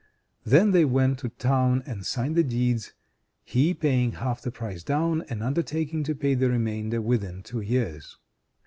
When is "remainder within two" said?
6.49-7.61